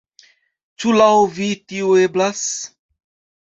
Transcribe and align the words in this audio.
Ĉu 0.83 0.93
laŭ 0.99 1.09
vi 1.35 1.51
tio 1.73 1.93
eblas? 2.07 2.43